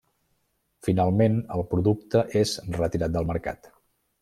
Finalment, 0.87 1.35
el 1.57 1.63
producte 1.75 2.25
és 2.41 2.55
retirat 2.79 3.17
del 3.19 3.31
mercat. 3.35 3.73